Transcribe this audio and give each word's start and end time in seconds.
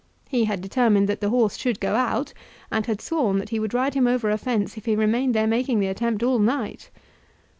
He 0.27 0.45
had 0.45 0.61
determined 0.61 1.07
that 1.09 1.21
the 1.21 1.29
horse 1.29 1.55
should 1.55 1.79
go 1.79 1.93
out, 1.93 2.33
and 2.71 2.87
had 2.87 3.01
sworn 3.01 3.37
that 3.37 3.49
he 3.49 3.59
would 3.59 3.71
ride 3.75 3.93
him 3.93 4.07
over 4.07 4.31
a 4.31 4.37
fence 4.39 4.75
if 4.75 4.85
he 4.85 4.95
remained 4.95 5.35
there 5.35 5.45
making 5.45 5.79
the 5.79 5.89
attempt 5.89 6.23
all 6.23 6.39
night. 6.39 6.89